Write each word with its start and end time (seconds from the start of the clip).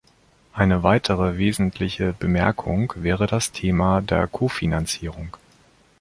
Eine 0.51 0.81
weitere 0.81 1.37
wesentliche 1.37 2.11
Bemerkung 2.13 2.91
wäre 2.95 3.27
das 3.27 3.51
Thema 3.51 4.01
der 4.01 4.25
Kofinanzierung. 4.25 5.37